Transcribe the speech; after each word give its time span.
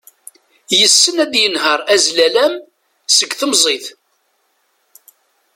Yessen 0.79 1.15
ad 1.23 1.33
yenher 1.41 1.79
azlalam 1.93 2.53
seg 3.15 3.31
temẓit. 3.39 3.85